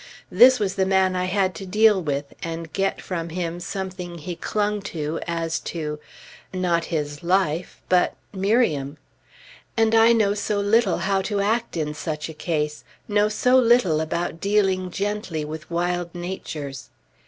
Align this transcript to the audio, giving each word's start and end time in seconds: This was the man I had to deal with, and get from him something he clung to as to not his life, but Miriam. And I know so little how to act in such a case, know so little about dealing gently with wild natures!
This 0.31 0.59
was 0.59 0.73
the 0.73 0.85
man 0.87 1.15
I 1.15 1.25
had 1.25 1.53
to 1.53 1.63
deal 1.67 2.01
with, 2.01 2.33
and 2.41 2.73
get 2.73 2.99
from 2.99 3.29
him 3.29 3.59
something 3.59 4.17
he 4.17 4.35
clung 4.35 4.81
to 4.97 5.19
as 5.27 5.59
to 5.59 5.99
not 6.51 6.85
his 6.85 7.21
life, 7.21 7.79
but 7.87 8.15
Miriam. 8.33 8.97
And 9.77 9.93
I 9.93 10.11
know 10.11 10.33
so 10.33 10.59
little 10.59 10.97
how 10.97 11.21
to 11.21 11.39
act 11.39 11.77
in 11.77 11.93
such 11.93 12.29
a 12.29 12.33
case, 12.33 12.83
know 13.07 13.29
so 13.29 13.59
little 13.59 14.01
about 14.01 14.41
dealing 14.41 14.89
gently 14.89 15.45
with 15.45 15.69
wild 15.69 16.15
natures! 16.15 16.89